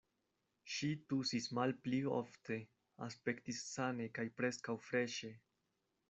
Ŝi 0.75 0.87
tusis 1.11 1.43
malpli 1.57 1.99
ofte, 2.19 2.57
aspektis 3.07 3.59
sane 3.73 4.07
kaj 4.19 4.25
preskaŭ 4.41 4.77
freŝe. 4.87 5.31